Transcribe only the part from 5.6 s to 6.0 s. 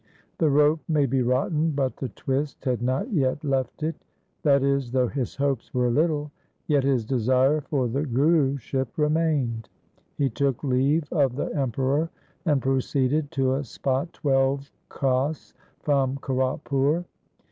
were